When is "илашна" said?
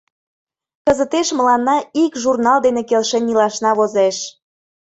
3.31-3.71